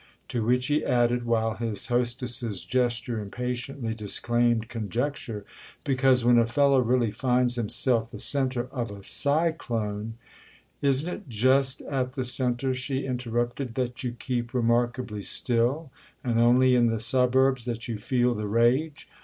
[0.29, 5.45] To which he added while his hostess's gesture impatiently disclaimed conjecture:
[5.83, 10.13] "Because when a fellow really finds himself the centre of a cyclone——!"
[10.81, 15.91] "Isn't it just at the centre," she interrupted, "that you keep remarkably still,
[16.23, 19.07] and only in the suburbs that you feel the rage?